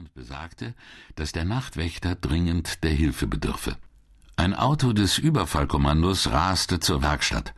[0.00, 0.74] und besagte,
[1.14, 3.76] dass der Nachtwächter dringend der Hilfe bedürfe.
[4.34, 7.52] Ein Auto des Überfallkommandos raste zur Werkstatt.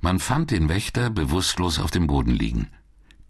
[0.00, 2.70] Man fand den Wächter bewusstlos auf dem Boden liegen.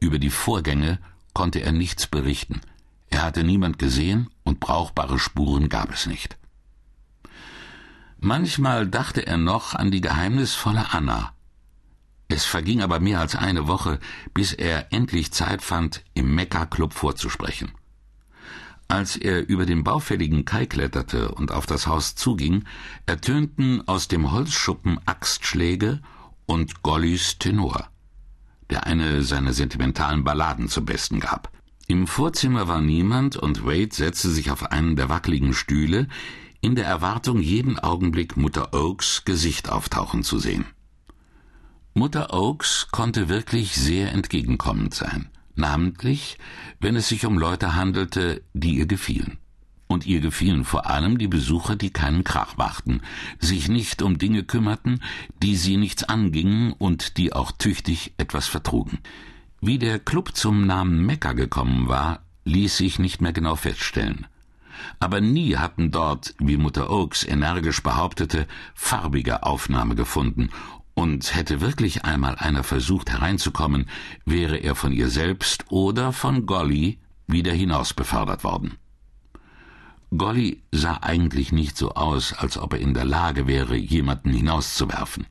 [0.00, 1.00] Über die Vorgänge
[1.34, 2.62] konnte er nichts berichten.
[3.10, 6.38] Er hatte niemand gesehen und brauchbare Spuren gab es nicht.
[8.18, 11.34] Manchmal dachte er noch an die geheimnisvolle Anna.
[12.28, 14.00] Es verging aber mehr als eine Woche,
[14.32, 17.72] bis er endlich Zeit fand, im Mekka-Club vorzusprechen.
[18.88, 22.64] Als er über den baufälligen Kai kletterte und auf das Haus zuging,
[23.04, 26.00] ertönten aus dem Holzschuppen Axtschläge
[26.46, 27.88] und Gollys Tenor,
[28.70, 31.50] der eine seiner sentimentalen Balladen zum Besten gab.
[31.88, 36.08] Im Vorzimmer war niemand und Wade setzte sich auf einen der wackeligen Stühle,
[36.60, 40.64] in der Erwartung, jeden Augenblick Mutter Oaks Gesicht auftauchen zu sehen.
[41.94, 46.38] Mutter Oaks konnte wirklich sehr entgegenkommend sein, namentlich,
[46.80, 49.38] wenn es sich um Leute handelte, die ihr gefielen.
[49.88, 53.02] Und ihr gefielen vor allem die Besucher, die keinen Krach machten,
[53.38, 55.02] sich nicht um Dinge kümmerten,
[55.42, 58.98] die sie nichts angingen und die auch tüchtig etwas vertrugen.
[59.60, 64.26] Wie der Club zum Namen Mekka gekommen war, ließ sich nicht mehr genau feststellen
[65.00, 70.50] aber nie hatten dort, wie Mutter Oaks energisch behauptete, farbige Aufnahme gefunden,
[70.96, 73.88] und hätte wirklich einmal einer versucht hereinzukommen,
[74.24, 78.78] wäre er von ihr selbst oder von Golly wieder hinaus befördert worden.
[80.16, 85.26] Golly sah eigentlich nicht so aus, als ob er in der Lage wäre, jemanden hinauszuwerfen.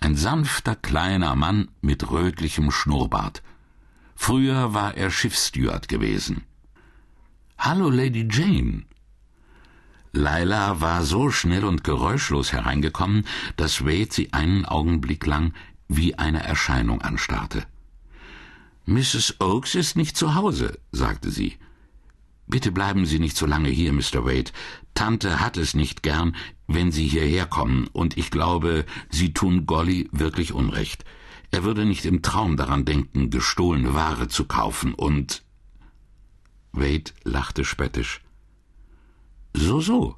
[0.00, 3.42] Ein sanfter kleiner Mann mit rötlichem Schnurrbart.
[4.14, 6.44] Früher war er Schiffssteward gewesen.
[7.58, 8.84] Hallo, Lady Jane.
[10.16, 15.52] Laila war so schnell und geräuschlos hereingekommen, dass Wade sie einen Augenblick lang
[15.88, 17.66] wie eine Erscheinung anstarrte.
[18.86, 19.40] Mrs.
[19.40, 21.58] Oakes ist nicht zu Hause, sagte sie.
[22.48, 24.24] Bitte bleiben Sie nicht so lange hier, Mr.
[24.24, 24.52] Wade.
[24.94, 26.36] Tante hat es nicht gern,
[26.68, 31.04] wenn Sie hierher kommen, und ich glaube, Sie tun Golly wirklich Unrecht.
[31.50, 35.42] Er würde nicht im Traum daran denken, gestohlene Ware zu kaufen, und
[36.70, 38.20] Wade lachte spöttisch.
[39.56, 40.16] So, so.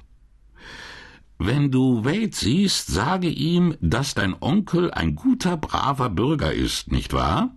[1.37, 7.13] Wenn du Wade siehst, sage ihm, dass dein Onkel ein guter, braver Bürger ist, nicht
[7.13, 7.55] wahr?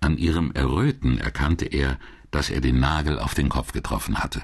[0.00, 2.00] An ihrem Erröten erkannte er,
[2.32, 4.42] dass er den Nagel auf den Kopf getroffen hatte.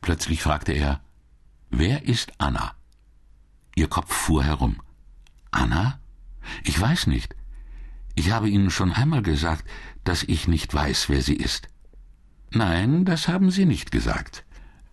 [0.00, 1.00] Plötzlich fragte er,
[1.70, 2.72] Wer ist Anna?
[3.76, 4.82] Ihr Kopf fuhr herum.
[5.52, 6.00] Anna?
[6.64, 7.36] Ich weiß nicht.
[8.16, 9.64] Ich habe Ihnen schon einmal gesagt,
[10.02, 11.68] dass ich nicht weiß, wer sie ist.
[12.50, 14.44] Nein, das haben Sie nicht gesagt.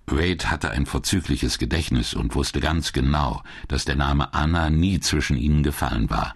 [0.07, 5.38] Wade hatte ein vorzügliches Gedächtnis und wusste ganz genau, dass der Name Anna nie zwischen
[5.38, 6.35] ihnen gefallen war.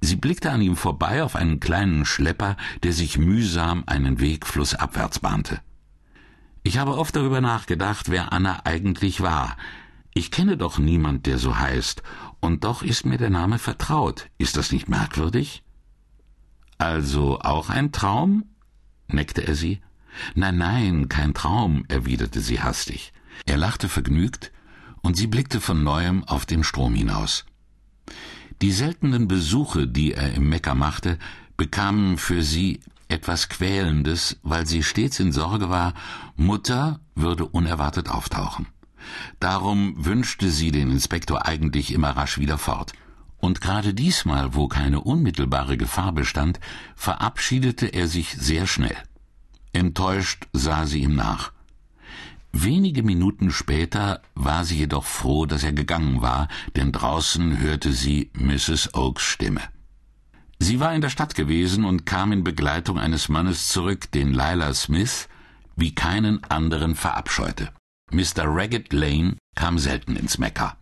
[0.00, 5.18] Sie blickte an ihm vorbei auf einen kleinen Schlepper, der sich mühsam einen Weg flussabwärts
[5.18, 5.60] bahnte.
[6.62, 9.56] Ich habe oft darüber nachgedacht, wer Anna eigentlich war.
[10.14, 12.02] Ich kenne doch niemand, der so heißt,
[12.40, 14.28] und doch ist mir der Name vertraut.
[14.38, 15.62] Ist das nicht merkwürdig?
[16.78, 18.44] Also auch ein Traum?
[19.08, 19.80] neckte er sie.
[20.34, 23.12] Nein, nein, kein Traum, erwiderte sie hastig.
[23.46, 24.52] Er lachte vergnügt,
[25.02, 27.46] und sie blickte von neuem auf den Strom hinaus.
[28.60, 31.18] Die seltenen Besuche, die er im Mekka machte,
[31.56, 35.94] bekamen für sie etwas Quälendes, weil sie stets in Sorge war,
[36.36, 38.66] Mutter würde unerwartet auftauchen.
[39.40, 42.92] Darum wünschte sie den Inspektor eigentlich immer rasch wieder fort.
[43.38, 46.60] Und gerade diesmal, wo keine unmittelbare Gefahr bestand,
[46.94, 48.96] verabschiedete er sich sehr schnell.
[49.72, 51.52] Enttäuscht sah sie ihm nach.
[52.52, 58.30] Wenige Minuten später war sie jedoch froh, dass er gegangen war, denn draußen hörte sie
[58.34, 58.94] Mrs.
[58.94, 59.60] Oaks Stimme.
[60.58, 64.74] Sie war in der Stadt gewesen und kam in Begleitung eines Mannes zurück, den Lila
[64.74, 65.28] Smith
[65.76, 67.70] wie keinen anderen verabscheute.
[68.10, 68.44] Mr.
[68.44, 70.76] Ragged Lane kam selten ins Mekka.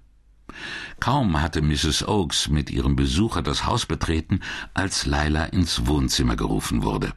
[0.99, 2.09] Kaum hatte Mrs.
[2.09, 4.41] Oaks mit ihrem Besucher das Haus betreten,
[4.75, 7.13] als Lila ins Wohnzimmer gerufen wurde.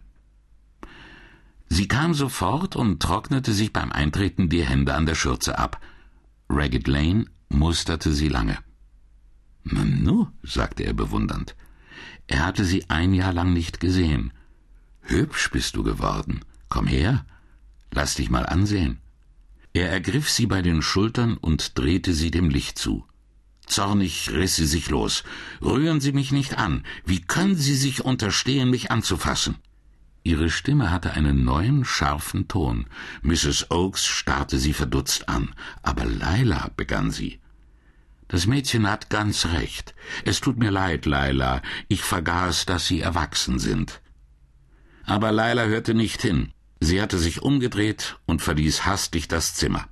[1.73, 5.79] Sie kam sofort und trocknete sich beim Eintreten die Hände an der Schürze ab.
[6.49, 8.57] Ragged Lane musterte sie lange.
[9.63, 11.55] Nanu, sagte er bewundernd.
[12.27, 14.33] Er hatte sie ein Jahr lang nicht gesehen.
[14.99, 16.41] Hübsch bist du geworden.
[16.67, 17.25] Komm her,
[17.91, 18.99] lass dich mal ansehen.
[19.71, 23.05] Er ergriff sie bei den Schultern und drehte sie dem Licht zu.
[23.65, 25.23] Zornig riss sie sich los.
[25.61, 26.83] Rühren Sie mich nicht an.
[27.05, 29.55] Wie können Sie sich unterstehen, mich anzufassen?
[30.23, 32.85] Ihre Stimme hatte einen neuen, scharfen Ton.
[33.23, 33.71] Mrs.
[33.71, 35.55] Oakes starrte sie verdutzt an.
[35.81, 37.39] Aber Leila, begann sie.
[38.27, 39.93] Das Mädchen hat ganz recht.
[40.23, 41.61] Es tut mir leid, Leila.
[41.89, 43.99] Ich vergaß, dass Sie erwachsen sind.
[45.05, 46.53] Aber Leila hörte nicht hin.
[46.79, 49.87] Sie hatte sich umgedreht und verließ hastig das Zimmer.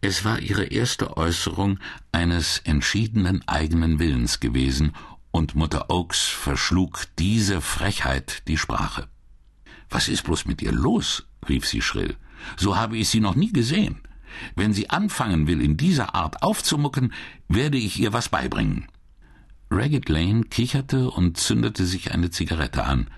[0.00, 1.80] Es war ihre erste Äußerung
[2.12, 4.92] eines entschiedenen eigenen Willens gewesen,
[5.30, 9.08] und Mutter Oaks verschlug diese Frechheit die Sprache.
[9.90, 11.26] Was ist bloß mit ihr los?
[11.48, 12.16] rief sie schrill.
[12.56, 14.00] So habe ich sie noch nie gesehen.
[14.54, 17.12] Wenn sie anfangen will, in dieser Art aufzumucken,
[17.48, 18.86] werde ich ihr was beibringen.
[19.70, 23.08] Ragged Lane kicherte und zündete sich eine Zigarette an.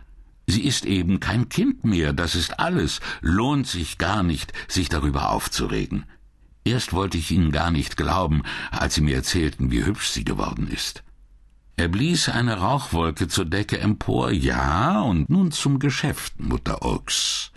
[0.46, 3.00] Sie ist eben kein Kind mehr, das ist alles.
[3.20, 6.06] Lohnt sich gar nicht, sich darüber aufzuregen.
[6.64, 10.68] Erst wollte ich Ihnen gar nicht glauben, als Sie mir erzählten, wie hübsch sie geworden
[10.68, 11.02] ist.
[11.76, 14.30] Er blies eine Rauchwolke zur Decke empor.
[14.30, 17.52] Ja, und nun zum Geschäft, Mutter Oaks.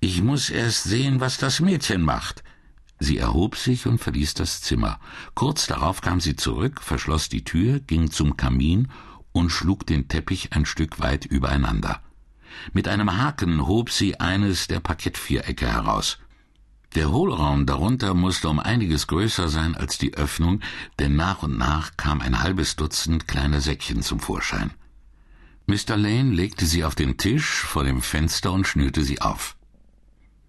[0.00, 2.42] Ich muss erst sehen, was das Mädchen macht.
[2.98, 5.00] Sie erhob sich und verließ das Zimmer.
[5.34, 8.88] Kurz darauf kam sie zurück, verschloss die Tür, ging zum Kamin
[9.32, 12.00] und schlug den Teppich ein Stück weit übereinander.
[12.72, 16.18] Mit einem Haken hob sie eines der Parkettvierecke heraus.
[16.94, 20.60] Der Hohlraum darunter musste um einiges größer sein als die Öffnung,
[20.98, 24.72] denn nach und nach kam ein halbes Dutzend kleiner Säckchen zum Vorschein.
[25.66, 25.96] Mr.
[25.96, 29.56] Lane legte sie auf den Tisch vor dem Fenster und schnürte sie auf.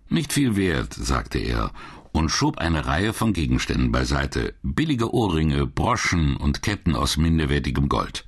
[0.09, 1.71] Nicht viel wert, sagte er
[2.11, 8.25] und schob eine Reihe von Gegenständen beiseite, billige Ohrringe, Broschen und Ketten aus minderwertigem Gold.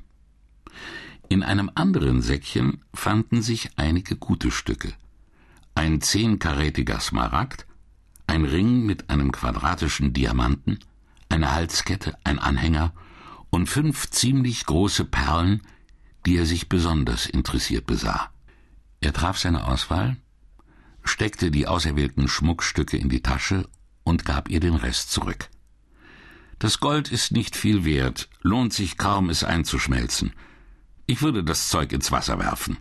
[1.27, 4.93] In einem anderen Säckchen fanden sich einige gute Stücke.
[5.75, 7.67] Ein zehnkarätiger Smaragd,
[8.27, 10.79] ein Ring mit einem quadratischen Diamanten,
[11.29, 12.93] eine Halskette, ein Anhänger
[13.49, 15.61] und fünf ziemlich große Perlen,
[16.25, 18.31] die er sich besonders interessiert besah.
[19.01, 20.17] Er traf seine Auswahl,
[21.03, 23.67] steckte die auserwählten Schmuckstücke in die Tasche
[24.03, 25.49] und gab ihr den Rest zurück.
[26.57, 30.33] Das Gold ist nicht viel wert, lohnt sich kaum, es einzuschmelzen.
[31.05, 32.77] Ich würde das Zeug ins Wasser werfen.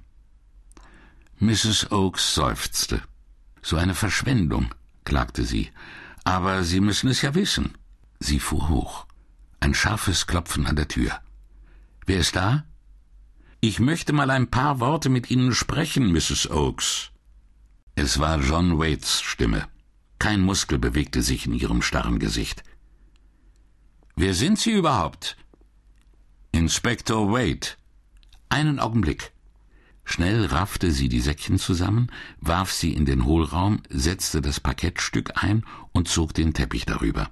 [1.38, 1.90] Mrs.
[1.90, 3.02] Oakes seufzte.
[3.60, 4.72] So eine Verschwendung
[5.04, 5.70] klagte sie.
[6.24, 7.76] Aber Sie müssen es ja wissen.
[8.18, 9.06] Sie fuhr hoch.
[9.60, 11.20] Ein scharfes Klopfen an der Tür.
[12.06, 12.64] Wer ist da?
[13.60, 16.50] Ich möchte mal ein paar Worte mit Ihnen sprechen, Mrs.
[16.50, 17.10] Oakes.
[17.94, 19.68] Es war John Waits Stimme.
[20.18, 22.64] Kein Muskel bewegte sich in ihrem starren Gesicht.
[24.16, 25.36] Wer sind Sie überhaupt?
[26.52, 27.76] Inspektor Wade.
[28.48, 29.32] Einen Augenblick.
[30.04, 32.08] Schnell raffte sie die Säckchen zusammen,
[32.40, 37.30] warf sie in den Hohlraum, setzte das Parkettstück ein und zog den Teppich darüber.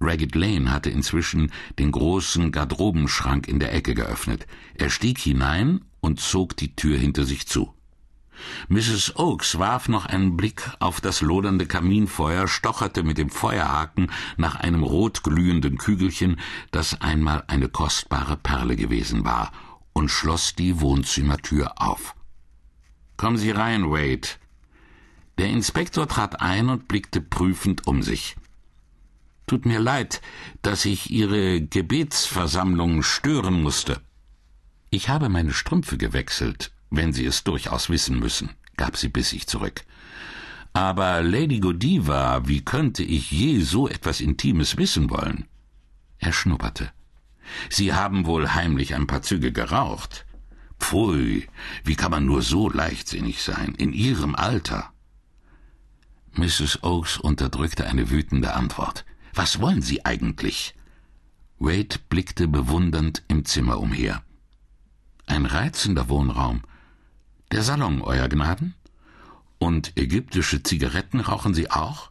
[0.00, 4.46] Ragged Lane hatte inzwischen den großen Garderobenschrank in der Ecke geöffnet.
[4.74, 7.72] Er stieg hinein und zog die Tür hinter sich zu.
[8.68, 9.16] Mrs.
[9.16, 14.82] Oakes warf noch einen Blick auf das lodernde Kaminfeuer, stocherte mit dem Feuerhaken nach einem
[14.82, 16.40] rotglühenden Kügelchen,
[16.72, 19.52] das einmal eine kostbare Perle gewesen war,
[19.92, 22.14] und schloss die Wohnzimmertür auf.
[23.16, 24.28] Kommen Sie rein, Wade.
[25.38, 28.36] Der Inspektor trat ein und blickte prüfend um sich.
[29.46, 30.20] Tut mir leid,
[30.62, 34.00] dass ich Ihre Gebetsversammlung stören musste.
[34.90, 39.84] Ich habe meine Strümpfe gewechselt, wenn Sie es durchaus wissen müssen, gab sie bissig zurück.
[40.74, 45.46] Aber Lady Godiva, wie könnte ich je so etwas Intimes wissen wollen?
[46.18, 46.92] Er schnupperte.
[47.70, 50.26] Sie haben wohl heimlich ein paar Züge geraucht.
[50.78, 51.48] Pfui,
[51.84, 54.92] wie kann man nur so leichtsinnig sein, in Ihrem Alter?
[56.34, 56.82] Mrs.
[56.82, 59.04] Oakes unterdrückte eine wütende Antwort.
[59.34, 60.74] Was wollen Sie eigentlich?
[61.58, 64.22] Wade blickte bewundernd im Zimmer umher.
[65.26, 66.62] Ein reizender Wohnraum.
[67.52, 68.74] Der Salon, Euer Gnaden?
[69.58, 72.10] Und ägyptische Zigaretten rauchen Sie auch?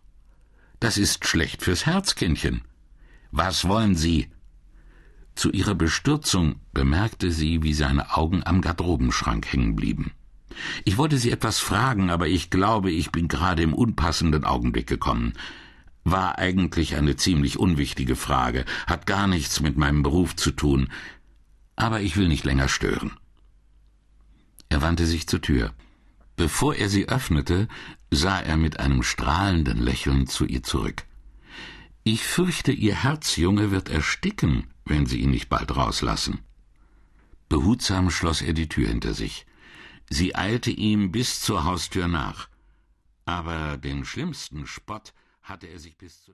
[0.79, 2.61] Das ist schlecht fürs Herzkindchen.
[3.31, 4.31] Was wollen Sie?
[5.35, 10.11] Zu ihrer Bestürzung bemerkte sie, wie seine Augen am Garderobenschrank hängen blieben.
[10.83, 15.33] Ich wollte sie etwas fragen, aber ich glaube, ich bin gerade im unpassenden Augenblick gekommen.
[16.03, 20.89] War eigentlich eine ziemlich unwichtige Frage, hat gar nichts mit meinem Beruf zu tun,
[21.75, 23.11] aber ich will nicht länger stören.
[24.69, 25.73] Er wandte sich zur Tür.
[26.37, 27.67] Bevor er sie öffnete,
[28.09, 31.03] sah er mit einem strahlenden Lächeln zu ihr zurück.
[32.03, 36.39] Ich fürchte, Ihr Herzjunge wird ersticken, wenn Sie ihn nicht bald rauslassen.
[37.49, 39.45] Behutsam schloss er die Tür hinter sich.
[40.09, 42.49] Sie eilte ihm bis zur Haustür nach.
[43.25, 46.29] Aber den schlimmsten Spott hatte er sich bis zu